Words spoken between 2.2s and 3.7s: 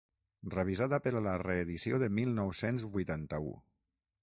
mil nou-cents vuitanta-u.